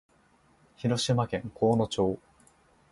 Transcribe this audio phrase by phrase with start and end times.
[0.79, 2.17] 福島県広野町